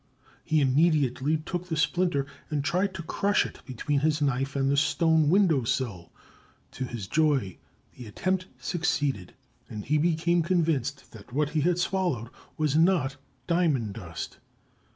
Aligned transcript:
He 0.43 0.61
immediately 0.61 1.37
took 1.37 1.67
the 1.67 1.77
splinter 1.77 2.25
and 2.49 2.63
tried 2.63 2.95
to 2.95 3.03
crush 3.03 3.45
it 3.45 3.61
between 3.67 3.99
his 3.99 4.19
knife 4.19 4.55
and 4.55 4.67
the 4.67 4.75
stone 4.75 5.29
window 5.29 5.63
sill; 5.63 6.11
to 6.71 6.85
his 6.85 7.05
joy 7.07 7.57
the 7.95 8.07
attempt 8.07 8.47
succeeded, 8.57 9.35
and 9.69 9.85
he 9.85 9.99
became 9.99 10.41
convinced 10.41 11.11
that 11.11 11.33
what 11.33 11.51
he 11.51 11.61
had 11.61 11.77
swallowed 11.77 12.31
was 12.57 12.75
not 12.75 13.17
diamond 13.45 13.93
dust. 13.93 14.39